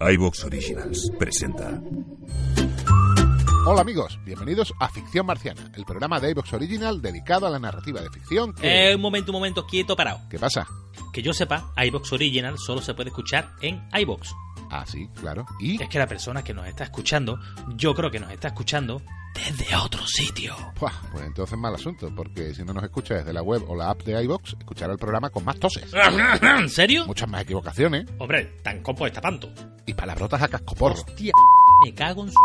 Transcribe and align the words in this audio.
iVox 0.00 0.44
Originals 0.44 1.12
presenta. 1.18 1.78
Hola 3.66 3.82
amigos, 3.82 4.18
bienvenidos 4.24 4.72
a 4.80 4.88
Ficción 4.88 5.26
Marciana, 5.26 5.70
el 5.76 5.84
programa 5.84 6.18
de 6.18 6.30
iVox 6.30 6.54
Original 6.54 7.02
dedicado 7.02 7.46
a 7.46 7.50
la 7.50 7.58
narrativa 7.58 8.00
de 8.00 8.08
ficción 8.08 8.54
que... 8.54 8.90
Eh, 8.90 8.94
un 8.94 9.02
momento, 9.02 9.30
un 9.30 9.36
momento, 9.36 9.66
quieto, 9.66 9.94
parado. 9.94 10.20
¿Qué 10.30 10.38
pasa? 10.38 10.66
Que 11.12 11.22
yo 11.22 11.34
sepa, 11.34 11.72
iBox 11.76 12.12
Original 12.14 12.56
solo 12.58 12.80
se 12.80 12.94
puede 12.94 13.10
escuchar 13.10 13.52
en 13.60 13.86
iBox. 13.92 14.34
Ah, 14.70 14.86
sí, 14.86 15.06
claro. 15.20 15.44
¿Y? 15.60 15.82
Es 15.82 15.88
que 15.88 15.98
la 15.98 16.06
persona 16.06 16.42
que 16.42 16.54
nos 16.54 16.66
está 16.66 16.84
escuchando, 16.84 17.38
yo 17.76 17.94
creo 17.94 18.10
que 18.10 18.20
nos 18.20 18.30
está 18.30 18.48
escuchando 18.48 19.02
desde 19.34 19.76
otro 19.76 20.06
sitio. 20.06 20.56
Buah, 20.78 20.92
pues 21.12 21.24
entonces 21.26 21.58
mal 21.58 21.74
asunto, 21.74 22.12
porque 22.14 22.54
si 22.54 22.64
no 22.64 22.72
nos 22.72 22.84
escucha 22.84 23.14
desde 23.16 23.32
la 23.32 23.42
web 23.42 23.62
o 23.68 23.76
la 23.76 23.90
app 23.90 24.02
de 24.02 24.22
iVox, 24.24 24.56
escuchará 24.58 24.92
el 24.92 24.98
programa 24.98 25.30
con 25.30 25.44
más 25.44 25.58
toses, 25.58 25.92
¿En 26.42 26.68
serio? 26.68 27.06
muchas 27.06 27.28
más 27.28 27.42
equivocaciones 27.42 28.06
Hombre, 28.18 28.44
tan 28.62 28.82
copo 28.82 29.06
está 29.06 29.20
panto. 29.20 29.52
Y 29.90 29.94
palabrotas 29.94 30.42
a 30.42 30.48
cascoporro. 30.48 30.94
Hostia, 30.94 31.32
me 31.84 31.94
cago 31.94 32.22
en 32.22 32.30
su... 32.30 32.36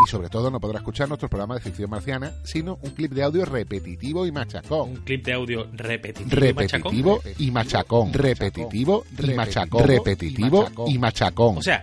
Y 0.00 0.08
sobre 0.08 0.28
todo 0.28 0.50
no 0.50 0.60
podrá 0.60 0.78
escuchar 0.78 1.08
nuestro 1.08 1.28
programa 1.28 1.54
de 1.56 1.60
ficción 1.60 1.90
marciana, 1.90 2.32
sino 2.44 2.78
un 2.82 2.90
clip 2.90 3.12
de 3.12 3.24
audio 3.24 3.44
repetitivo 3.44 4.26
y 4.26 4.32
machacón. 4.32 4.90
Un 4.90 4.96
clip 4.98 5.24
de 5.24 5.32
audio 5.32 5.66
repetitivo, 5.72 6.36
y 6.36 6.52
machacón. 6.52 6.92
Repetitivo 6.92 7.22
y 7.38 7.50
machacón. 7.50 8.12
Repetitivo 8.12 9.04
y 9.18 9.34
machacón. 9.34 9.84
Repetitivo 9.84 10.68
y 10.86 10.98
machacón. 10.98 11.58
O 11.58 11.62
sea, 11.62 11.82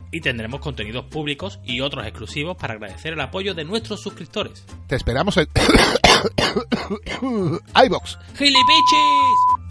Y 0.11 0.21
tendremos 0.21 0.59
contenidos 0.59 1.05
públicos 1.05 1.59
y 1.63 1.81
otros 1.81 2.05
exclusivos 2.05 2.57
para 2.57 2.73
agradecer 2.73 3.13
el 3.13 3.21
apoyo 3.21 3.53
de 3.53 3.63
nuestros 3.63 4.01
suscriptores. 4.01 4.65
Te 4.87 4.95
esperamos 4.95 5.37
en 5.37 5.47
iVox. 7.85 8.17
¡Gilipichis! 8.35 9.61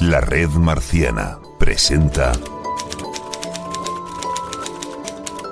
La 0.00 0.20
Red 0.20 0.50
Marciana 0.50 1.38
presenta 1.58 2.32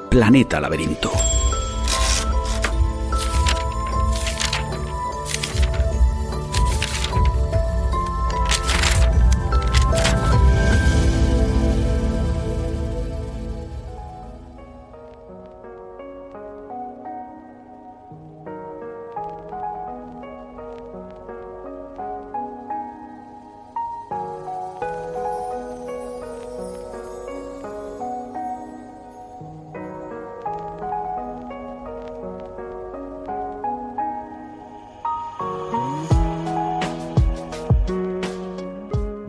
Planeta 0.08 0.60
Laberinto. 0.60 1.10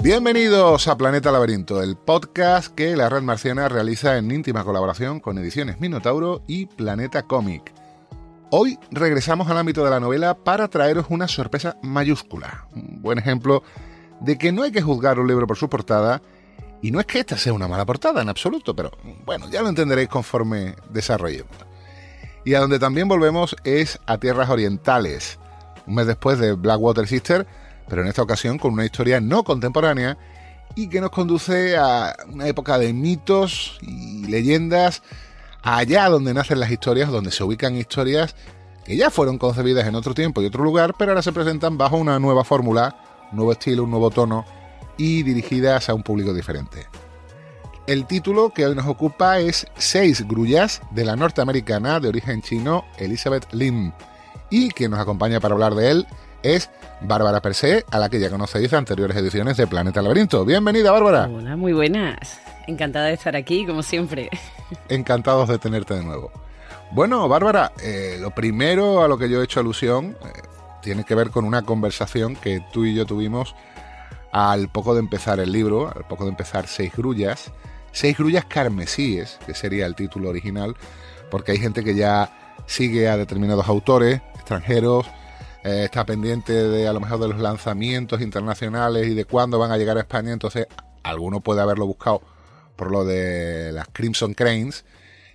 Bienvenidos 0.07 0.87
a 0.87 0.95
Planeta 0.95 1.33
Laberinto, 1.33 1.83
el 1.83 1.97
podcast 1.97 2.73
que 2.73 2.95
la 2.95 3.09
red 3.09 3.23
marciana 3.23 3.67
realiza 3.67 4.17
en 4.17 4.31
íntima 4.31 4.63
colaboración 4.63 5.19
con 5.19 5.37
Ediciones 5.37 5.81
Minotauro 5.81 6.43
y 6.47 6.65
Planeta 6.65 7.23
Comic. 7.23 7.73
Hoy 8.49 8.79
regresamos 8.89 9.49
al 9.49 9.57
ámbito 9.57 9.83
de 9.83 9.89
la 9.89 9.99
novela 9.99 10.33
para 10.33 10.69
traeros 10.69 11.07
una 11.09 11.27
sorpresa 11.27 11.75
mayúscula. 11.81 12.69
Un 12.73 13.01
buen 13.01 13.19
ejemplo 13.19 13.63
de 14.21 14.37
que 14.37 14.53
no 14.53 14.63
hay 14.63 14.71
que 14.71 14.81
juzgar 14.81 15.19
un 15.19 15.27
libro 15.27 15.45
por 15.45 15.57
su 15.57 15.67
portada, 15.67 16.21
y 16.81 16.91
no 16.91 17.01
es 17.01 17.05
que 17.05 17.19
esta 17.19 17.35
sea 17.35 17.51
una 17.51 17.67
mala 17.67 17.85
portada 17.85 18.21
en 18.21 18.29
absoluto, 18.29 18.73
pero 18.73 18.91
bueno, 19.25 19.49
ya 19.49 19.61
lo 19.61 19.67
entenderéis 19.67 20.07
conforme 20.07 20.75
desarrollemos. 20.89 21.51
Y 22.45 22.53
a 22.53 22.61
donde 22.61 22.79
también 22.79 23.09
volvemos 23.09 23.57
es 23.65 23.99
a 24.05 24.17
tierras 24.19 24.49
orientales, 24.49 25.37
un 25.85 25.95
mes 25.95 26.07
después 26.07 26.39
de 26.39 26.53
Blackwater 26.53 27.09
Sister, 27.09 27.45
pero 27.87 28.01
en 28.01 28.07
esta 28.07 28.21
ocasión 28.21 28.57
con 28.57 28.73
una 28.73 28.85
historia 28.85 29.19
no 29.19 29.43
contemporánea 29.43 30.17
y 30.75 30.89
que 30.89 31.01
nos 31.01 31.09
conduce 31.09 31.77
a 31.77 32.15
una 32.31 32.47
época 32.47 32.77
de 32.77 32.93
mitos 32.93 33.77
y 33.81 34.27
leyendas, 34.27 35.01
allá 35.63 36.09
donde 36.09 36.33
nacen 36.33 36.59
las 36.59 36.71
historias, 36.71 37.09
donde 37.09 37.31
se 37.31 37.43
ubican 37.43 37.75
historias 37.75 38.35
que 38.85 38.95
ya 38.95 39.09
fueron 39.09 39.37
concebidas 39.37 39.85
en 39.87 39.95
otro 39.95 40.13
tiempo 40.13 40.41
y 40.41 40.45
otro 40.45 40.63
lugar, 40.63 40.95
pero 40.97 41.11
ahora 41.11 41.21
se 41.21 41.33
presentan 41.33 41.77
bajo 41.77 41.97
una 41.97 42.19
nueva 42.19 42.43
fórmula, 42.43 42.95
un 43.31 43.37
nuevo 43.37 43.51
estilo, 43.51 43.83
un 43.83 43.91
nuevo 43.91 44.11
tono 44.11 44.45
y 44.97 45.23
dirigidas 45.23 45.89
a 45.89 45.93
un 45.93 46.03
público 46.03 46.33
diferente. 46.33 46.87
El 47.85 48.05
título 48.05 48.51
que 48.53 48.65
hoy 48.65 48.75
nos 48.75 48.85
ocupa 48.85 49.39
es 49.39 49.65
Seis 49.77 50.27
grullas 50.27 50.81
de 50.91 51.05
la 51.05 51.15
norteamericana 51.15 51.99
de 51.99 52.09
origen 52.09 52.41
chino 52.41 52.85
Elizabeth 52.97 53.51
Lim 53.53 53.93
y 54.49 54.69
quien 54.69 54.91
nos 54.91 54.99
acompaña 54.99 55.39
para 55.39 55.53
hablar 55.53 55.75
de 55.75 55.91
él 55.91 56.07
es 56.43 56.69
Bárbara 57.01 57.41
Persé, 57.41 57.85
a 57.91 57.99
la 57.99 58.09
que 58.09 58.19
ya 58.19 58.29
conocéis 58.29 58.71
de 58.71 58.77
anteriores 58.77 59.17
ediciones 59.17 59.57
de 59.57 59.67
Planeta 59.67 60.01
Laberinto. 60.01 60.45
Bienvenida, 60.45 60.91
Bárbara. 60.91 61.29
Hola, 61.31 61.55
muy 61.55 61.73
buenas. 61.73 62.39
Encantada 62.67 63.05
de 63.05 63.13
estar 63.13 63.35
aquí, 63.35 63.65
como 63.65 63.83
siempre. 63.83 64.29
Encantados 64.89 65.49
de 65.49 65.57
tenerte 65.57 65.93
de 65.93 66.03
nuevo. 66.03 66.31
Bueno, 66.91 67.27
Bárbara, 67.27 67.73
eh, 67.83 68.17
lo 68.19 68.31
primero 68.31 69.03
a 69.03 69.07
lo 69.07 69.17
que 69.17 69.29
yo 69.29 69.41
he 69.41 69.43
hecho 69.43 69.59
alusión 69.59 70.17
eh, 70.23 70.41
tiene 70.81 71.03
que 71.03 71.15
ver 71.15 71.31
con 71.31 71.43
una 71.43 71.63
conversación 71.63 72.35
que 72.35 72.61
tú 72.71 72.85
y 72.85 72.95
yo 72.95 73.05
tuvimos 73.05 73.55
al 74.31 74.69
poco 74.69 74.93
de 74.93 74.99
empezar 74.99 75.39
el 75.39 75.51
libro, 75.51 75.91
al 75.93 76.05
poco 76.05 76.23
de 76.23 76.31
empezar 76.31 76.67
Seis 76.67 76.93
Grullas. 76.95 77.51
Seis 77.91 78.17
Grullas 78.17 78.45
Carmesíes, 78.45 79.39
que 79.45 79.53
sería 79.53 79.85
el 79.85 79.95
título 79.95 80.29
original, 80.29 80.75
porque 81.31 81.53
hay 81.53 81.57
gente 81.57 81.83
que 81.83 81.95
ya 81.95 82.61
sigue 82.67 83.09
a 83.09 83.17
determinados 83.17 83.67
autores 83.67 84.21
extranjeros, 84.47 85.05
eh, 85.65 85.83
está 85.83 86.05
pendiente 86.05 86.53
de 86.53 86.87
a 86.87 86.93
lo 86.93 87.01
mejor 87.01 87.19
de 87.19 87.27
los 87.27 87.39
lanzamientos 87.39 88.21
internacionales 88.21 89.07
y 89.07 89.13
de 89.13 89.25
cuándo 89.25 89.59
van 89.59 89.71
a 89.71 89.77
llegar 89.77 89.97
a 89.97 90.01
España, 90.01 90.31
entonces 90.31 90.67
alguno 91.03 91.41
puede 91.41 91.61
haberlo 91.61 91.85
buscado 91.85 92.21
por 92.77 92.89
lo 92.89 93.03
de 93.03 93.73
las 93.73 93.89
Crimson 93.89 94.33
Cranes 94.33 94.85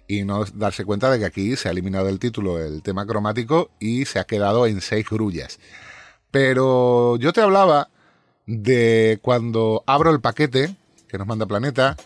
y 0.08 0.24
no 0.24 0.44
darse 0.54 0.86
cuenta 0.86 1.10
de 1.10 1.18
que 1.18 1.26
aquí 1.26 1.56
se 1.56 1.68
ha 1.68 1.72
eliminado 1.72 2.06
del 2.06 2.18
título 2.18 2.58
el 2.58 2.82
tema 2.82 3.04
cromático 3.04 3.70
y 3.78 4.06
se 4.06 4.18
ha 4.18 4.24
quedado 4.24 4.66
en 4.66 4.80
seis 4.80 5.06
grullas. 5.08 5.58
Pero 6.30 7.16
yo 7.18 7.34
te 7.34 7.42
hablaba 7.42 7.90
de 8.46 9.18
cuando 9.20 9.84
abro 9.86 10.10
el 10.10 10.20
paquete 10.20 10.74
que 11.06 11.18
nos 11.18 11.26
manda 11.26 11.44
Planeta, 11.44 11.98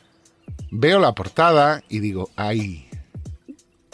veo 0.72 0.98
la 0.98 1.14
portada 1.14 1.84
y 1.88 2.00
digo, 2.00 2.30
ay, 2.34 2.88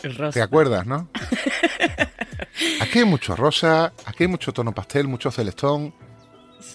El. 0.03 0.17
¿te 0.33 0.41
acuerdas, 0.41 0.87
no? 0.87 1.11
Aquí 2.81 3.01
hay 3.01 3.05
mucho 3.05 3.37
rosa, 3.37 3.93
aquí 4.05 4.25
hay 4.25 4.29
mucho 4.29 4.53
tono 4.53 4.73
pastel, 4.73 5.09
mucho 5.09 5.31
celestón. 5.31 5.95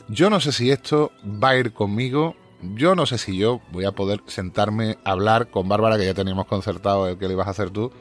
Yo 0.07 0.29
no 0.29 0.39
sé 0.39 0.51
si 0.51 0.71
esto 0.71 1.11
va 1.23 1.49
a 1.49 1.57
ir 1.57 1.73
conmigo. 1.73 2.35
Yo 2.61 2.95
no 2.95 3.05
sé 3.05 3.17
si 3.17 3.37
yo 3.37 3.61
voy 3.71 3.85
a 3.85 3.91
poder 3.91 4.21
sentarme 4.25 4.97
a 5.03 5.11
hablar 5.11 5.49
con 5.51 5.69
Bárbara, 5.69 5.97
que 5.97 6.05
ya 6.05 6.13
teníamos 6.13 6.47
concertado 6.47 7.07
el 7.07 7.17
que 7.17 7.27
le 7.27 7.33
ibas 7.33 7.47
a 7.47 7.51
hacer 7.51 7.69
tú, 7.69 7.91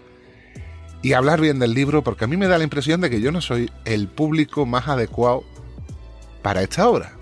y 1.02 1.12
hablar 1.12 1.40
bien 1.40 1.58
del 1.58 1.74
libro, 1.74 2.02
porque 2.02 2.24
a 2.24 2.26
mí 2.26 2.36
me 2.38 2.46
da 2.46 2.56
la 2.56 2.64
impresión 2.64 3.00
de 3.02 3.10
que 3.10 3.20
yo 3.20 3.30
no 3.32 3.42
soy 3.42 3.70
el 3.84 4.08
público 4.08 4.64
más 4.64 4.88
adecuado 4.88 5.44
para 6.42 6.62
esta 6.62 6.88
obra. 6.88 7.12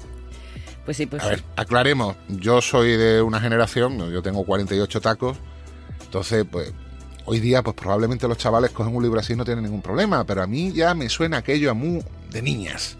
Pues 0.85 0.97
sí, 0.97 1.07
pues 1.07 1.23
A 1.23 1.27
sí. 1.27 1.31
ver, 1.31 1.45
aclaremos, 1.57 2.15
yo 2.29 2.61
soy 2.61 2.97
de 2.97 3.21
una 3.21 3.41
generación, 3.41 3.99
yo 4.13 4.23
tengo 4.23 4.45
48 4.45 5.01
tacos, 5.01 5.37
entonces, 6.05 6.47
pues, 6.49 6.73
hoy 7.27 7.41
día, 7.41 7.63
pues 7.63 7.77
probablemente 7.77 8.29
los 8.29 8.39
chavales 8.39 8.71
cogen 8.71 8.95
un 8.95 9.03
libro 9.03 9.21
así 9.21 9.33
y 9.33 9.37
no 9.37 9.45
tienen 9.45 9.65
ningún 9.65 9.83
problema, 9.83 10.25
pero 10.25 10.43
a 10.43 10.47
mí 10.47 10.73
ya 10.73 10.95
me 10.95 11.09
suena 11.09 11.39
aquello 11.39 11.71
a 11.71 11.75
muy 11.75 12.03
de 12.31 12.43
niñas. 12.43 12.97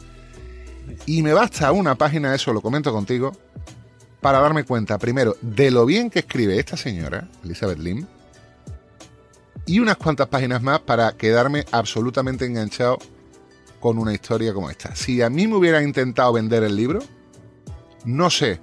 Y 1.07 1.23
me 1.23 1.33
basta 1.33 1.73
una 1.73 1.95
página, 1.95 2.35
eso 2.35 2.53
lo 2.53 2.61
comento 2.61 2.93
contigo, 2.93 3.33
para 4.21 4.41
darme 4.41 4.65
cuenta, 4.65 4.99
primero, 4.99 5.37
de 5.41 5.71
lo 5.71 5.87
bien 5.87 6.11
que 6.11 6.21
escribe 6.21 6.59
esta 6.59 6.77
señora, 6.77 7.29
Elizabeth 7.45 7.79
Lim, 7.79 8.07
y 9.67 9.81
unas 9.81 9.97
cuantas 9.97 10.29
páginas 10.29 10.63
más 10.63 10.81
para 10.81 11.13
quedarme 11.17 11.65
absolutamente 11.73 12.45
enganchado 12.45 12.99
con 13.81 13.99
una 13.99 14.15
historia 14.15 14.55
como 14.55 14.71
esta. 14.71 14.95
Si 14.95 15.21
a 15.23 15.31
mí 15.31 15.47
me 15.47 15.57
hubiera 15.57 15.83
intentado 15.83 16.33
vender 16.33 16.63
el 16.63 16.77
libro, 16.77 17.01
no 18.05 18.31
sé 18.31 18.61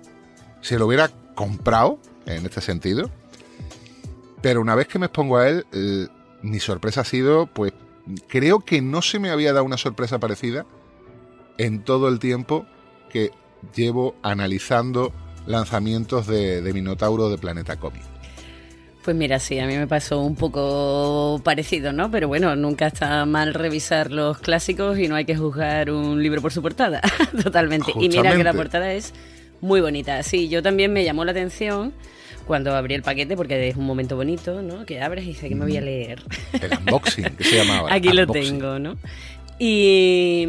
si 0.61 0.75
lo 0.77 0.87
hubiera 0.87 1.09
comprado 1.35 1.99
en 2.25 2.45
este 2.45 2.61
sentido, 2.61 3.09
pero 4.41 4.61
una 4.61 4.75
vez 4.75 4.88
que 4.88 4.99
me 4.99 5.07
expongo 5.07 5.38
a 5.38 5.49
él, 5.49 5.65
eh, 5.71 6.07
mi 6.41 6.59
sorpresa 6.59 7.01
ha 7.01 7.05
sido, 7.05 7.47
pues 7.47 7.73
creo 8.27 8.59
que 8.61 8.81
no 8.81 9.01
se 9.01 9.19
me 9.19 9.29
había 9.29 9.53
dado 9.53 9.65
una 9.65 9.77
sorpresa 9.77 10.19
parecida 10.19 10.65
en 11.57 11.83
todo 11.83 12.07
el 12.07 12.19
tiempo 12.19 12.65
que 13.09 13.31
llevo 13.75 14.15
analizando 14.23 15.11
lanzamientos 15.45 16.27
de, 16.27 16.61
de 16.61 16.73
Minotauro 16.73 17.29
de 17.29 17.38
Planeta 17.38 17.77
Comic. 17.77 18.03
Pues 19.03 19.17
mira, 19.17 19.39
sí, 19.39 19.57
a 19.57 19.65
mí 19.65 19.75
me 19.77 19.88
pasó 19.88 20.19
un 20.19 20.35
poco 20.35 21.41
parecido, 21.43 21.91
¿no? 21.91 22.11
Pero 22.11 22.27
bueno, 22.27 22.55
nunca 22.55 22.88
está 22.88 23.25
mal 23.25 23.55
revisar 23.55 24.11
los 24.11 24.38
clásicos 24.38 24.99
y 24.99 25.07
no 25.07 25.15
hay 25.15 25.25
que 25.25 25.35
juzgar 25.35 25.89
un 25.89 26.21
libro 26.21 26.41
por 26.41 26.51
su 26.51 26.61
portada, 26.61 27.01
totalmente. 27.43 27.91
Y 27.99 28.09
mira 28.09 28.35
que 28.35 28.43
la 28.43 28.53
portada 28.53 28.93
es 28.93 29.13
muy 29.59 29.81
bonita. 29.81 30.21
Sí, 30.21 30.49
yo 30.49 30.61
también 30.61 30.93
me 30.93 31.03
llamó 31.03 31.25
la 31.25 31.31
atención 31.31 31.93
cuando 32.51 32.75
abrí 32.75 32.95
el 32.95 33.01
paquete, 33.01 33.38
porque 33.38 33.69
es 33.69 33.77
un 33.77 33.86
momento 33.86 34.18
bonito, 34.18 34.62
¿no? 34.62 34.86
Que 34.86 35.00
abres 35.00 35.24
y 35.24 35.27
dices 35.27 35.48
que 35.48 35.56
me 35.56 35.63
voy 35.63 35.77
a 35.77 35.80
leer. 35.80 36.21
El 36.51 36.80
unboxing, 36.80 37.38
que 37.38 37.45
se 37.45 37.56
llamaba. 37.56 37.88
Aquí 37.94 38.09
lo 38.09 38.27
tengo, 38.27 38.77
¿no? 38.77 38.98
Y, 39.57 40.45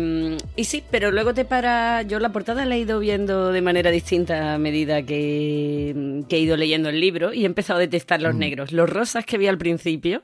y, 0.57 0.65
sí, 0.65 0.83
pero 0.91 1.13
luego 1.13 1.33
te 1.33 1.45
para. 1.45 2.03
Yo 2.03 2.19
la 2.19 2.31
portada 2.31 2.65
la 2.65 2.75
he 2.75 2.81
ido 2.81 2.99
viendo 2.99 3.53
de 3.53 3.63
manera 3.63 3.93
distinta 3.93 4.55
a 4.55 4.59
medida 4.59 5.03
que, 5.03 6.25
he 6.29 6.39
ido 6.39 6.57
leyendo 6.57 6.89
el 6.89 7.01
libro 7.01 7.33
y 7.33 7.45
he 7.45 7.47
empezado 7.47 7.77
a 7.77 7.81
detectar 7.83 8.21
los 8.21 8.35
mm. 8.35 8.39
negros. 8.39 8.73
Los 8.73 8.91
rosas 8.91 9.25
que 9.25 9.39
vi 9.39 9.47
al 9.47 9.59
principio. 9.59 10.23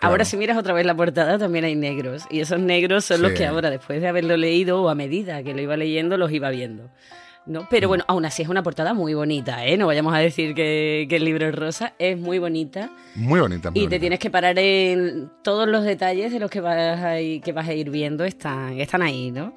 Ahora, 0.00 0.24
si 0.24 0.36
miras 0.36 0.58
otra 0.58 0.74
vez 0.74 0.84
la 0.84 0.96
portada, 0.96 1.38
también 1.38 1.64
hay 1.64 1.76
negros. 1.76 2.24
Y 2.28 2.40
esos 2.40 2.58
negros 2.58 3.04
son 3.04 3.22
los 3.22 3.32
que 3.34 3.46
ahora, 3.46 3.70
después 3.70 4.00
de 4.00 4.08
haberlo 4.08 4.36
leído 4.36 4.82
o 4.82 4.88
a 4.88 4.96
medida 4.96 5.44
que 5.44 5.54
lo 5.54 5.62
iba 5.62 5.76
leyendo, 5.76 6.16
los 6.16 6.32
iba 6.32 6.50
viendo. 6.50 6.90
¿No? 7.48 7.66
Pero 7.68 7.88
mm. 7.88 7.90
bueno, 7.90 8.04
aún 8.06 8.24
así 8.24 8.42
es 8.42 8.48
una 8.48 8.62
portada 8.62 8.94
muy 8.94 9.14
bonita, 9.14 9.64
¿eh? 9.66 9.76
No 9.76 9.86
vayamos 9.86 10.14
a 10.14 10.18
decir 10.18 10.54
que, 10.54 11.08
el 11.10 11.24
libro 11.24 11.48
es 11.48 11.54
rosa, 11.54 11.94
es 11.98 12.18
muy 12.18 12.38
bonita. 12.38 12.90
Muy 13.16 13.40
bonita. 13.40 13.70
y 13.74 13.88
te 13.88 13.98
tienes 13.98 14.18
que 14.18 14.30
parar 14.30 14.58
en 14.58 15.30
todos 15.42 15.66
los 15.66 15.84
detalles 15.84 16.32
de 16.32 16.38
los 16.38 16.50
que 16.50 16.60
vas 16.60 17.00
a 17.02 17.20
ir, 17.20 17.40
que 17.42 17.52
vas 17.52 17.68
a 17.68 17.74
ir 17.74 17.90
viendo, 17.90 18.24
están, 18.24 18.78
están 18.78 19.02
ahí, 19.02 19.30
¿no? 19.30 19.52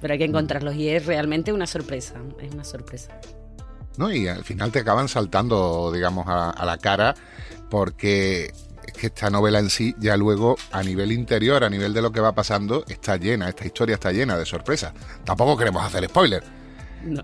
Pero 0.00 0.12
hay 0.12 0.18
que 0.18 0.26
mm. 0.26 0.30
encontrarlos 0.30 0.74
y 0.76 0.88
es 0.88 1.06
realmente 1.06 1.52
una 1.52 1.66
sorpresa, 1.66 2.14
es 2.40 2.52
una 2.52 2.64
sorpresa. 2.64 3.18
¿No? 3.96 4.12
Y 4.12 4.28
al 4.28 4.44
final 4.44 4.70
te 4.70 4.78
acaban 4.78 5.08
saltando, 5.08 5.90
digamos, 5.92 6.26
a, 6.28 6.50
a 6.50 6.64
la 6.64 6.78
cara 6.78 7.14
porque 7.68 8.52
es 8.86 8.92
que 8.92 9.06
esta 9.06 9.30
novela 9.30 9.58
en 9.58 9.70
sí, 9.70 9.94
ya 9.98 10.16
luego 10.16 10.56
a 10.72 10.82
nivel 10.82 11.12
interior, 11.12 11.64
a 11.64 11.70
nivel 11.70 11.92
de 11.92 12.02
lo 12.02 12.12
que 12.12 12.20
va 12.20 12.32
pasando, 12.32 12.84
está 12.88 13.16
llena, 13.16 13.48
esta 13.48 13.66
historia 13.66 13.94
está 13.94 14.12
llena 14.12 14.36
de 14.36 14.46
sorpresas. 14.46 14.92
Tampoco 15.24 15.56
queremos 15.56 15.84
hacer 15.84 16.04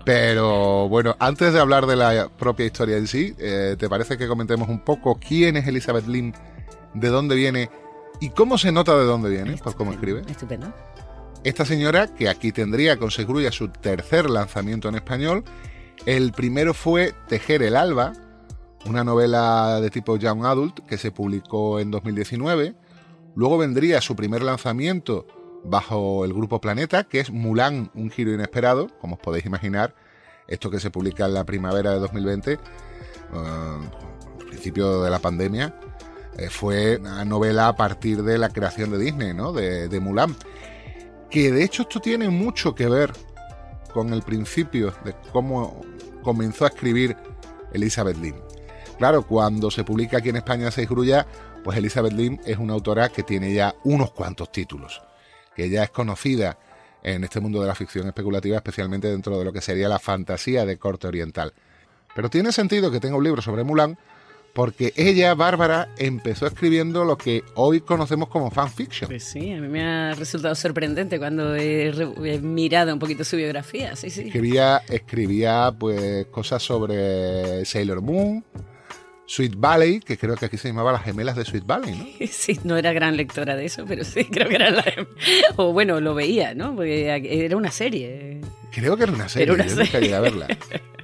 pero 0.05 0.89
bueno, 0.89 1.15
antes 1.19 1.53
de 1.53 1.59
hablar 1.59 1.85
de 1.85 1.95
la 1.95 2.29
propia 2.29 2.65
historia 2.65 2.97
en 2.97 3.07
sí, 3.07 3.35
eh, 3.37 3.75
¿te 3.77 3.89
parece 3.89 4.17
que 4.17 4.27
comentemos 4.27 4.69
un 4.69 4.79
poco 4.79 5.19
quién 5.19 5.57
es 5.57 5.67
Elizabeth 5.67 6.07
Lim, 6.07 6.33
de 6.93 7.07
dónde 7.09 7.35
viene 7.35 7.69
y 8.19 8.29
cómo 8.29 8.57
se 8.57 8.71
nota 8.71 8.97
de 8.97 9.05
dónde 9.05 9.29
viene, 9.29 9.57
por 9.57 9.75
cómo 9.75 9.91
escribe? 9.91 10.21
Estupendo. 10.27 10.73
Esta 11.43 11.65
señora, 11.65 12.07
que 12.07 12.29
aquí 12.29 12.51
tendría 12.51 12.97
con 12.97 13.11
seguridad 13.11 13.51
su 13.51 13.69
tercer 13.69 14.29
lanzamiento 14.29 14.89
en 14.89 14.95
español, 14.95 15.43
el 16.05 16.31
primero 16.31 16.73
fue 16.73 17.13
Tejer 17.27 17.63
el 17.63 17.75
Alba, 17.75 18.13
una 18.85 19.03
novela 19.03 19.79
de 19.81 19.89
tipo 19.89 20.17
Young 20.17 20.45
Adult 20.45 20.79
que 20.87 20.97
se 20.97 21.11
publicó 21.11 21.79
en 21.79 21.91
2019. 21.91 22.75
Luego 23.35 23.57
vendría 23.57 24.01
su 24.01 24.15
primer 24.15 24.41
lanzamiento 24.41 25.27
bajo 25.63 26.25
el 26.25 26.33
grupo 26.33 26.61
Planeta, 26.61 27.03
que 27.03 27.19
es 27.19 27.31
Mulan, 27.31 27.91
un 27.93 28.09
giro 28.09 28.33
inesperado, 28.33 28.89
como 28.99 29.15
os 29.15 29.21
podéis 29.21 29.45
imaginar, 29.45 29.95
esto 30.47 30.71
que 30.71 30.79
se 30.79 30.89
publica 30.89 31.25
en 31.25 31.33
la 31.33 31.43
primavera 31.43 31.91
de 31.91 31.99
2020, 31.99 32.53
uh, 32.53 33.37
al 33.37 34.47
principio 34.47 35.03
de 35.03 35.09
la 35.09 35.19
pandemia, 35.19 35.75
eh, 36.37 36.49
fue 36.49 36.97
una 36.97 37.25
novela 37.25 37.67
a 37.67 37.75
partir 37.75 38.23
de 38.23 38.37
la 38.37 38.49
creación 38.49 38.91
de 38.91 38.97
Disney, 38.97 39.33
¿no? 39.33 39.51
De, 39.51 39.99
Mulan. 39.99 40.35
Que 41.29 41.51
de 41.51 41.63
hecho 41.63 41.81
esto 41.81 41.99
tiene 41.99 42.29
mucho 42.29 42.73
que 42.75 42.87
ver 42.87 43.11
con 43.91 44.13
el 44.13 44.21
principio 44.21 44.93
de 45.03 45.15
cómo 45.33 45.81
comenzó 46.21 46.65
a 46.65 46.69
escribir 46.69 47.17
Elizabeth 47.73 48.17
Lim. 48.17 48.35
Claro, 48.97 49.23
cuando 49.23 49.69
se 49.69 49.83
publica 49.83 50.17
aquí 50.17 50.29
en 50.29 50.37
España 50.37 50.71
Seis 50.71 50.87
Grullas, 50.87 51.25
pues 51.63 51.77
Elizabeth 51.77 52.13
Lim 52.13 52.39
es 52.45 52.57
una 52.57 52.73
autora 52.73 53.09
que 53.09 53.23
tiene 53.23 53.53
ya 53.53 53.75
unos 53.83 54.11
cuantos 54.11 54.51
títulos 54.51 55.01
que 55.57 55.69
ya 55.69 55.83
es 55.83 55.89
conocida 55.89 56.59
en 57.01 57.23
este 57.23 57.39
mundo 57.39 57.59
de 57.59 57.67
la 57.67 57.73
ficción 57.73 58.05
especulativa, 58.07 58.57
especialmente 58.57 59.09
dentro 59.09 59.39
de 59.39 59.43
lo 59.43 59.51
que 59.51 59.59
sería 59.59 59.89
la 59.89 59.97
fantasía 59.97 60.67
de 60.67 60.77
corte 60.77 61.07
oriental. 61.07 61.51
Pero 62.15 62.29
tiene 62.29 62.51
sentido 62.51 62.91
que 62.91 62.99
tenga 62.99 63.17
un 63.17 63.23
libro 63.23 63.41
sobre 63.41 63.63
Mulan 63.63 63.97
porque 64.53 64.93
ella, 64.95 65.33
Bárbara, 65.33 65.89
empezó 65.97 66.45
escribiendo 66.45 67.05
lo 67.05 67.17
que 67.17 67.43
hoy 67.55 67.81
conocemos 67.81 68.29
como 68.29 68.51
fanfiction. 68.51 69.07
Pues 69.07 69.23
sí, 69.23 69.51
a 69.51 69.59
mí 69.59 69.67
me 69.67 69.83
ha 69.83 70.13
resultado 70.13 70.53
sorprendente 70.53 71.17
cuando 71.17 71.55
he, 71.55 71.91
mirado 72.41 72.93
un 72.93 72.99
poquito 72.99 73.23
su 73.23 73.35
biografía. 73.35 73.95
Sí, 73.95 74.09
sí. 74.11 74.27
Escribía, 74.27 74.83
escribía 74.89 75.73
pues 75.77 76.27
cosas 76.27 76.61
sobre 76.61 77.65
Sailor 77.65 78.01
Moon, 78.01 78.43
Sweet 79.27 79.55
Valley, 79.57 79.99
que 79.99 80.17
creo 80.17 80.35
que 80.35 80.45
aquí 80.45 80.57
se 80.57 80.69
llamaba 80.69 80.93
Las 80.93 81.03
Gemelas 81.03 81.35
de 81.35 81.43
Sweet 81.43 81.65
Valley, 81.65 82.17
¿no? 82.19 82.27
Sí, 82.31 82.59
no 82.63 82.77
era 82.77 82.93
gran 82.93 83.17
lectora 83.17 83.55
de 83.55 83.65
eso, 83.65 83.85
pero 83.85 84.03
sí, 84.03 84.25
creo 84.31 84.47
que 84.47 84.55
era 84.55 84.71
la... 84.71 84.83
O 85.57 85.73
bueno, 85.73 85.99
lo 85.99 86.15
veía, 86.15 86.55
¿no? 86.55 86.75
Porque 86.75 87.45
era 87.45 87.57
una 87.57 87.69
serie. 87.69 88.39
Creo 88.71 88.95
que 88.95 89.03
era 89.03 89.11
una 89.11 89.27
serie, 89.27 89.43
era 89.43 89.53
una 89.53 89.85
serie. 89.85 90.15
a 90.15 90.21
verla. 90.21 90.47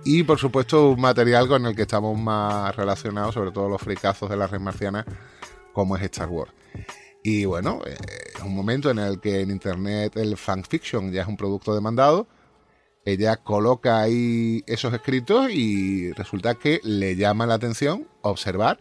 Y, 0.05 0.23
por 0.23 0.39
supuesto, 0.39 0.91
un 0.91 1.01
material 1.01 1.47
con 1.47 1.65
el 1.65 1.75
que 1.75 1.83
estamos 1.83 2.17
más 2.17 2.73
relacionados, 2.75 3.33
sobre 3.33 3.51
todo 3.51 3.67
los 3.67 3.81
fricazos 3.81 4.29
de 4.29 4.37
la 4.37 4.47
red 4.47 4.59
marciana, 4.59 5.05
como 5.73 5.97
es 5.97 6.03
Star 6.03 6.29
Wars. 6.29 6.51
Y 7.23 7.45
bueno, 7.45 7.81
eh, 7.85 7.95
es 8.35 8.41
un 8.41 8.55
momento 8.55 8.89
en 8.89 8.99
el 8.99 9.19
que 9.19 9.41
en 9.41 9.51
Internet 9.51 10.15
el 10.15 10.37
fanfiction 10.37 11.11
ya 11.11 11.23
es 11.23 11.27
un 11.27 11.37
producto 11.37 11.73
demandado, 11.75 12.27
ella 13.05 13.37
coloca 13.37 14.01
ahí 14.01 14.63
esos 14.65 14.93
escritos 14.93 15.49
y 15.51 16.11
resulta 16.13 16.55
que 16.55 16.79
le 16.83 17.15
llama 17.15 17.45
la 17.45 17.55
atención 17.55 18.07
observar 18.21 18.79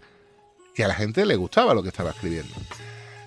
que 0.74 0.84
a 0.84 0.88
la 0.88 0.94
gente 0.94 1.26
le 1.26 1.36
gustaba 1.36 1.74
lo 1.74 1.82
que 1.82 1.88
estaba 1.88 2.10
escribiendo. 2.10 2.54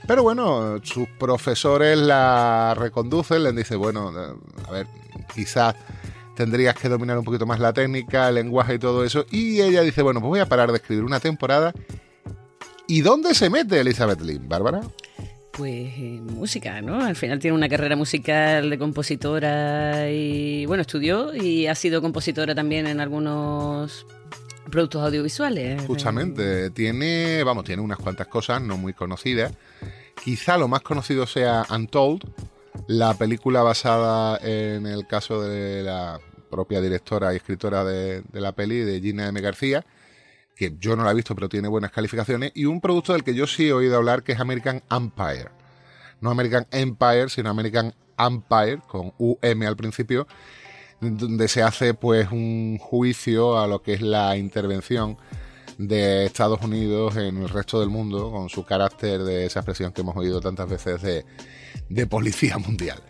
Pero 0.07 0.23
bueno, 0.23 0.79
sus 0.83 1.07
profesores 1.19 1.97
la 1.97 2.75
reconducen, 2.77 3.43
le 3.43 3.51
dicen, 3.51 3.79
bueno, 3.79 4.11
a 4.67 4.71
ver, 4.71 4.87
quizás 5.33 5.75
tendrías 6.35 6.75
que 6.75 6.89
dominar 6.89 7.17
un 7.17 7.25
poquito 7.25 7.45
más 7.45 7.59
la 7.59 7.73
técnica, 7.73 8.29
el 8.29 8.35
lenguaje 8.35 8.75
y 8.75 8.79
todo 8.79 9.03
eso. 9.03 9.25
Y 9.31 9.61
ella 9.61 9.81
dice, 9.81 10.01
bueno, 10.03 10.19
pues 10.19 10.29
voy 10.29 10.39
a 10.39 10.47
parar 10.47 10.71
de 10.71 10.77
escribir 10.77 11.03
una 11.03 11.19
temporada. 11.19 11.73
¿Y 12.87 13.01
dónde 13.01 13.33
se 13.33 13.49
mete 13.49 13.79
Elizabeth 13.79 14.21
Lynn, 14.21 14.47
Bárbara? 14.47 14.81
Pues 15.57 15.93
música, 16.21 16.81
¿no? 16.81 16.99
Al 17.01 17.15
final 17.15 17.39
tiene 17.39 17.55
una 17.55 17.69
carrera 17.69 17.95
musical 17.95 18.69
de 18.69 18.77
compositora 18.77 20.11
y, 20.11 20.65
bueno, 20.65 20.81
estudió 20.81 21.33
y 21.33 21.67
ha 21.67 21.75
sido 21.75 22.01
compositora 22.01 22.53
también 22.53 22.87
en 22.87 22.99
algunos 22.99 24.05
productos 24.69 25.01
audiovisuales. 25.01 25.81
Justamente, 25.83 26.71
tiene, 26.71 27.41
vamos, 27.43 27.63
tiene 27.63 27.81
unas 27.81 27.99
cuantas 27.99 28.27
cosas 28.27 28.61
no 28.61 28.75
muy 28.75 28.91
conocidas. 28.91 29.53
Quizá 30.21 30.57
lo 30.57 30.67
más 30.67 30.81
conocido 30.81 31.25
sea 31.25 31.65
Untold, 31.69 32.23
la 32.87 33.13
película 33.13 33.63
basada 33.63 34.37
en 34.43 34.85
el 34.85 35.07
caso 35.07 35.41
de 35.41 35.83
la 35.83 36.19
propia 36.49 36.81
directora 36.81 37.31
y 37.31 37.37
escritora 37.37 37.85
de, 37.85 38.23
de 38.23 38.41
la 38.41 38.51
peli, 38.51 38.79
de 38.79 38.99
Gina 38.99 39.29
M. 39.29 39.39
García, 39.39 39.85
que 40.55 40.75
yo 40.79 40.95
no 40.95 41.03
la 41.03 41.11
he 41.11 41.15
visto, 41.15 41.35
pero 41.35 41.49
tiene 41.49 41.67
buenas 41.67 41.91
calificaciones, 41.91 42.51
y 42.55 42.65
un 42.65 42.81
producto 42.81 43.13
del 43.13 43.23
que 43.23 43.35
yo 43.35 43.45
sí 43.45 43.67
he 43.67 43.73
oído 43.73 43.97
hablar, 43.97 44.23
que 44.23 44.31
es 44.31 44.39
American 44.39 44.81
Empire. 44.89 45.49
No 46.21 46.31
American 46.31 46.65
Empire, 46.71 47.29
sino 47.29 47.49
American 47.49 47.93
Empire, 48.17 48.79
con 48.87 49.13
UM 49.17 49.63
al 49.67 49.75
principio, 49.75 50.27
donde 51.01 51.47
se 51.47 51.61
hace 51.61 51.93
pues 51.93 52.31
un 52.31 52.77
juicio 52.79 53.59
a 53.59 53.67
lo 53.67 53.81
que 53.81 53.93
es 53.93 54.01
la 54.01 54.37
intervención 54.37 55.17
de 55.77 56.25
Estados 56.25 56.61
Unidos 56.61 57.17
en 57.17 57.37
el 57.41 57.49
resto 57.49 57.81
del 57.81 57.89
mundo, 57.89 58.31
con 58.31 58.49
su 58.49 58.63
carácter 58.63 59.23
de 59.23 59.45
esa 59.45 59.59
expresión 59.59 59.91
que 59.91 60.01
hemos 60.01 60.15
oído 60.15 60.39
tantas 60.39 60.69
veces 60.69 61.01
de, 61.01 61.25
de 61.89 62.07
policía 62.07 62.57
mundial. 62.59 63.01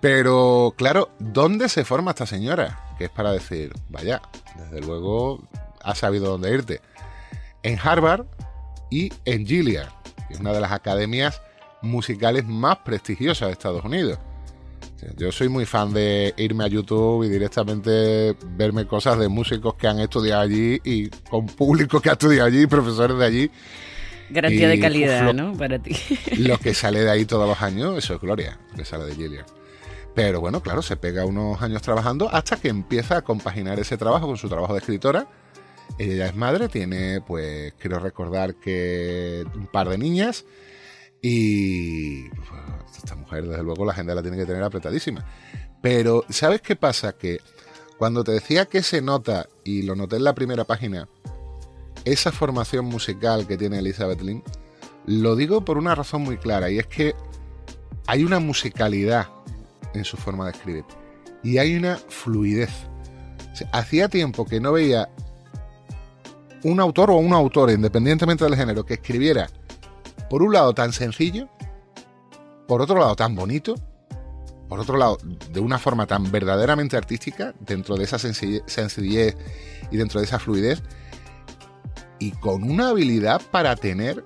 Pero 0.00 0.74
claro, 0.76 1.10
¿dónde 1.18 1.70
se 1.70 1.84
forma 1.86 2.10
esta 2.10 2.26
señora? 2.26 2.94
Que 2.98 3.04
es 3.04 3.10
para 3.10 3.32
decir, 3.32 3.72
vaya, 3.88 4.20
desde 4.54 4.86
luego 4.86 5.48
has 5.84 5.98
sabido 5.98 6.26
dónde 6.30 6.52
irte. 6.52 6.80
En 7.62 7.78
Harvard 7.82 8.26
y 8.90 9.12
en 9.24 9.46
Gilead, 9.46 9.88
que 10.28 10.34
es 10.34 10.40
una 10.40 10.52
de 10.52 10.60
las 10.60 10.72
academias 10.72 11.40
musicales 11.82 12.44
más 12.46 12.78
prestigiosas 12.78 13.48
de 13.48 13.52
Estados 13.52 13.84
Unidos. 13.84 14.18
Yo 15.18 15.30
soy 15.32 15.48
muy 15.50 15.66
fan 15.66 15.92
de 15.92 16.32
irme 16.38 16.64
a 16.64 16.68
YouTube 16.68 17.24
y 17.24 17.28
directamente 17.28 18.34
verme 18.56 18.86
cosas 18.86 19.18
de 19.18 19.28
músicos 19.28 19.74
que 19.74 19.86
han 19.86 20.00
estudiado 20.00 20.40
allí 20.40 20.80
y 20.82 21.08
con 21.28 21.44
público 21.46 22.00
que 22.00 22.08
ha 22.08 22.12
estudiado 22.12 22.46
allí, 22.46 22.66
profesores 22.66 23.18
de 23.18 23.24
allí. 23.24 23.50
Garantía 24.30 24.68
de 24.68 24.80
calidad, 24.80 25.20
uf, 25.28 25.34
lo- 25.34 25.50
¿no? 25.52 25.58
Para 25.58 25.78
ti. 25.78 25.94
Lo 26.38 26.58
que 26.58 26.72
sale 26.74 27.00
de 27.00 27.10
ahí 27.10 27.26
todos 27.26 27.46
los 27.46 27.60
años, 27.60 27.98
eso 27.98 28.14
es 28.14 28.20
gloria, 28.20 28.58
lo 28.70 28.76
que 28.78 28.84
sale 28.86 29.04
de 29.04 29.14
Gillian. 29.14 29.44
Pero 30.14 30.40
bueno, 30.40 30.62
claro, 30.62 30.80
se 30.80 30.96
pega 30.96 31.26
unos 31.26 31.60
años 31.60 31.82
trabajando 31.82 32.30
hasta 32.32 32.56
que 32.56 32.68
empieza 32.68 33.18
a 33.18 33.22
compaginar 33.22 33.78
ese 33.80 33.98
trabajo 33.98 34.26
con 34.26 34.38
su 34.38 34.48
trabajo 34.48 34.72
de 34.72 34.78
escritora. 34.78 35.26
Ella 35.98 36.26
es 36.26 36.34
madre, 36.34 36.68
tiene, 36.68 37.20
pues, 37.20 37.72
quiero 37.74 37.98
recordar 37.98 38.56
que 38.56 39.44
un 39.54 39.66
par 39.66 39.88
de 39.88 39.98
niñas. 39.98 40.44
Y 41.22 42.28
pues, 42.30 42.48
esta 42.96 43.14
mujer, 43.14 43.46
desde 43.46 43.62
luego, 43.62 43.84
la 43.84 43.92
agenda 43.92 44.14
la 44.14 44.22
tiene 44.22 44.36
que 44.36 44.46
tener 44.46 44.62
apretadísima. 44.62 45.24
Pero, 45.80 46.24
¿sabes 46.28 46.60
qué 46.62 46.76
pasa? 46.76 47.16
Que 47.16 47.38
cuando 47.98 48.24
te 48.24 48.32
decía 48.32 48.66
que 48.66 48.82
se 48.82 49.00
nota, 49.00 49.48
y 49.64 49.82
lo 49.82 49.94
noté 49.94 50.16
en 50.16 50.24
la 50.24 50.34
primera 50.34 50.64
página, 50.64 51.08
esa 52.04 52.32
formación 52.32 52.86
musical 52.86 53.46
que 53.46 53.56
tiene 53.56 53.78
Elizabeth 53.78 54.20
Lynn, 54.20 54.42
lo 55.06 55.36
digo 55.36 55.64
por 55.64 55.78
una 55.78 55.94
razón 55.94 56.22
muy 56.22 56.38
clara, 56.38 56.70
y 56.70 56.78
es 56.78 56.86
que 56.86 57.14
hay 58.06 58.24
una 58.24 58.40
musicalidad 58.40 59.28
en 59.94 60.04
su 60.04 60.16
forma 60.16 60.46
de 60.46 60.52
escribir, 60.52 60.84
y 61.42 61.58
hay 61.58 61.76
una 61.76 61.96
fluidez. 61.96 62.72
Hacía 63.72 64.08
tiempo 64.08 64.44
que 64.44 64.60
no 64.60 64.72
veía 64.72 65.08
un 66.64 66.80
autor 66.80 67.10
o 67.10 67.16
una 67.16 67.36
autora, 67.36 67.72
independientemente 67.72 68.44
del 68.44 68.56
género, 68.56 68.84
que 68.84 68.94
escribiera, 68.94 69.48
por 70.28 70.42
un 70.42 70.52
lado, 70.52 70.74
tan 70.74 70.92
sencillo, 70.92 71.48
por 72.66 72.82
otro 72.82 72.98
lado, 72.98 73.14
tan 73.14 73.34
bonito, 73.34 73.74
por 74.68 74.80
otro 74.80 74.96
lado, 74.96 75.18
de 75.50 75.60
una 75.60 75.78
forma 75.78 76.06
tan 76.06 76.32
verdaderamente 76.32 76.96
artística, 76.96 77.54
dentro 77.60 77.96
de 77.96 78.04
esa 78.04 78.16
sencille- 78.18 78.62
sencillez 78.66 79.36
y 79.90 79.96
dentro 79.98 80.20
de 80.20 80.26
esa 80.26 80.38
fluidez, 80.38 80.82
y 82.18 82.32
con 82.32 82.62
una 82.64 82.88
habilidad 82.88 83.42
para 83.50 83.76
tener 83.76 84.24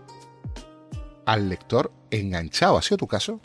al 1.26 1.49
lector 1.49 1.92
enganchado. 2.11 2.78
¿Ha 2.78 2.83
sido 2.83 2.97
tu 2.99 3.07
caso? 3.09 3.40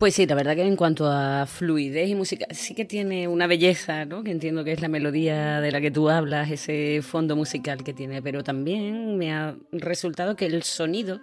Pues 0.00 0.14
sí, 0.14 0.26
la 0.26 0.34
verdad 0.34 0.56
que 0.56 0.62
en 0.66 0.76
cuanto 0.76 1.06
a 1.10 1.44
fluidez 1.44 2.08
y 2.08 2.14
música, 2.14 2.46
sí 2.52 2.74
que 2.74 2.86
tiene 2.86 3.28
una 3.28 3.46
belleza, 3.46 4.06
¿no? 4.06 4.24
Que 4.24 4.30
entiendo 4.30 4.64
que 4.64 4.72
es 4.72 4.80
la 4.80 4.88
melodía 4.88 5.60
de 5.60 5.70
la 5.70 5.78
que 5.82 5.90
tú 5.90 6.08
hablas, 6.08 6.50
ese 6.50 7.02
fondo 7.02 7.36
musical 7.36 7.84
que 7.84 7.92
tiene, 7.92 8.22
pero 8.22 8.42
también 8.42 9.18
me 9.18 9.30
ha 9.34 9.54
resultado 9.72 10.36
que 10.36 10.46
el 10.46 10.62
sonido 10.62 11.20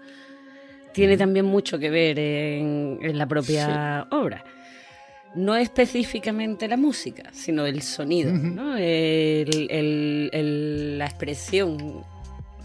tiene 0.94 1.18
también 1.18 1.46
mucho 1.46 1.80
que 1.80 1.90
ver 1.90 2.20
en, 2.20 3.00
en 3.02 3.18
la 3.18 3.28
propia 3.28 4.08
obra. 4.12 4.44
No 5.34 5.56
específicamente 5.56 6.68
la 6.68 6.78
música, 6.78 7.24
sino 7.34 7.66
el 7.66 7.82
sonido. 7.82 8.32
¿no? 8.32 8.78
El- 8.78 9.68
el- 9.72 10.30
el- 10.32 10.98
la 11.00 11.06
expresión 11.06 12.04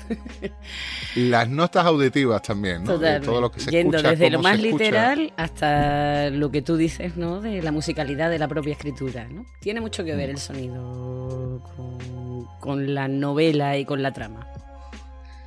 Las 1.16 1.48
notas 1.48 1.84
auditivas 1.86 2.42
también, 2.42 2.84
¿no? 2.84 2.98
De 2.98 3.20
todo 3.20 3.40
lo 3.40 3.50
que 3.50 3.60
se 3.60 3.70
Yendo 3.70 3.96
escucha, 3.96 4.10
desde 4.10 4.30
lo 4.30 4.40
más 4.42 4.58
escucha. 4.58 4.84
literal 4.84 5.32
hasta 5.36 6.30
lo 6.30 6.50
que 6.50 6.62
tú 6.62 6.76
dices, 6.76 7.16
¿no? 7.16 7.40
De 7.40 7.62
la 7.62 7.72
musicalidad 7.72 8.30
de 8.30 8.38
la 8.38 8.48
propia 8.48 8.72
escritura, 8.72 9.26
¿no? 9.28 9.44
Tiene 9.60 9.80
mucho 9.80 10.04
que 10.04 10.14
ver 10.14 10.30
el 10.30 10.38
sonido 10.38 11.62
con, 11.76 12.46
con 12.60 12.94
la 12.94 13.08
novela 13.08 13.76
y 13.76 13.84
con 13.84 14.02
la 14.02 14.12
trama. 14.12 14.46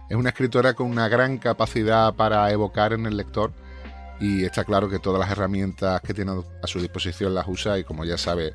Es 0.09 0.15
una 0.15 0.29
escritora 0.29 0.73
con 0.73 0.87
una 0.87 1.07
gran 1.07 1.39
capacidad 1.39 2.13
para 2.13 2.51
evocar 2.51 2.93
en 2.93 3.05
el 3.07 3.17
lector 3.17 3.51
y 4.19 4.45
está 4.45 4.63
claro 4.63 4.87
que 4.89 4.99
todas 4.99 5.19
las 5.19 5.31
herramientas 5.31 6.01
que 6.01 6.13
tiene 6.13 6.31
a 6.61 6.67
su 6.67 6.79
disposición 6.79 7.33
las 7.33 7.47
usa 7.47 7.79
y 7.79 7.83
como 7.83 8.05
ya 8.05 8.17
sabe, 8.17 8.53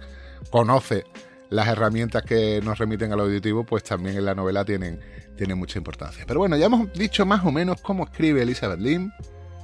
conoce 0.50 1.04
las 1.50 1.68
herramientas 1.68 2.22
que 2.22 2.60
nos 2.62 2.78
remiten 2.78 3.12
al 3.12 3.20
auditivo, 3.20 3.64
pues 3.64 3.82
también 3.84 4.16
en 4.16 4.24
la 4.24 4.34
novela 4.34 4.64
tienen, 4.64 5.00
mucha 5.56 5.78
importancia. 5.78 6.24
Pero 6.26 6.40
bueno, 6.40 6.56
ya 6.56 6.66
hemos 6.66 6.92
dicho 6.92 7.26
más 7.26 7.44
o 7.44 7.50
menos 7.50 7.80
cómo 7.80 8.04
escribe 8.04 8.42
Elizabeth 8.42 8.78
Lim. 8.78 9.10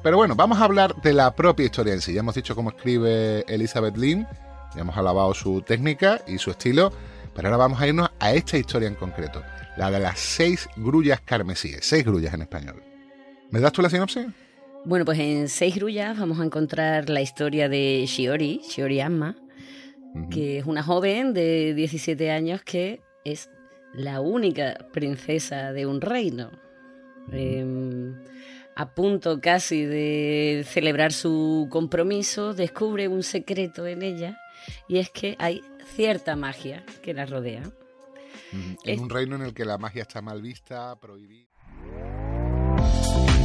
Pero 0.02 0.16
bueno, 0.16 0.34
vamos 0.34 0.58
a 0.58 0.64
hablar 0.64 0.94
de 1.02 1.12
la 1.12 1.34
propia 1.34 1.66
historia 1.66 1.92
en 1.92 2.00
sí. 2.00 2.14
Ya 2.14 2.20
hemos 2.20 2.34
dicho 2.34 2.54
cómo 2.54 2.70
escribe 2.70 3.44
Elizabeth 3.48 3.96
Lim, 3.96 4.24
ya 4.74 4.80
hemos 4.80 4.96
alabado 4.96 5.34
su 5.34 5.62
técnica 5.62 6.22
y 6.26 6.38
su 6.38 6.50
estilo, 6.50 6.92
pero 7.34 7.48
ahora 7.48 7.58
vamos 7.58 7.80
a 7.80 7.86
irnos 7.86 8.10
a 8.18 8.32
esta 8.32 8.56
historia 8.56 8.88
en 8.88 8.94
concreto, 8.94 9.42
la 9.76 9.90
de 9.90 10.00
las 10.00 10.18
seis 10.18 10.68
grullas 10.76 11.20
carmesíes, 11.20 11.80
seis 11.82 12.04
grullas 12.04 12.34
en 12.34 12.42
español. 12.42 12.82
¿Me 13.50 13.60
das 13.60 13.72
tú 13.72 13.82
la 13.82 13.90
sinopsis? 13.90 14.26
Bueno, 14.84 15.04
pues 15.04 15.18
en 15.18 15.48
Seis 15.48 15.74
Grullas 15.74 16.16
vamos 16.16 16.38
a 16.38 16.44
encontrar 16.44 17.10
la 17.10 17.20
historia 17.20 17.68
de 17.68 18.04
Shiori, 18.06 18.60
Shiori 18.68 19.00
Que 20.30 20.58
es 20.58 20.66
una 20.66 20.82
joven 20.82 21.34
de 21.34 21.74
17 21.74 22.30
años 22.30 22.62
que 22.62 23.00
es 23.24 23.50
la 23.92 24.20
única 24.20 24.88
princesa 24.92 25.72
de 25.72 25.86
un 25.86 26.00
reino. 26.00 26.50
Eh, 27.32 27.64
a 28.76 28.94
punto 28.94 29.40
casi 29.40 29.84
de 29.84 30.64
celebrar 30.68 31.12
su 31.12 31.66
compromiso, 31.70 32.52
descubre 32.52 33.08
un 33.08 33.22
secreto 33.22 33.86
en 33.86 34.02
ella 34.02 34.38
y 34.86 34.98
es 34.98 35.08
que 35.10 35.34
hay 35.38 35.62
cierta 35.94 36.36
magia 36.36 36.84
que 37.02 37.14
la 37.14 37.24
rodea. 37.24 37.62
En 38.84 39.00
un 39.00 39.10
reino 39.10 39.36
en 39.36 39.42
el 39.42 39.54
que 39.54 39.64
la 39.64 39.78
magia 39.78 40.02
está 40.02 40.20
mal 40.20 40.42
vista, 40.42 40.94
prohibida. 41.00 41.55